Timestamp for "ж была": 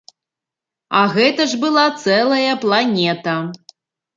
1.51-1.83